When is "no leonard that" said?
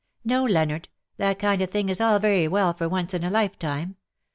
0.25-1.37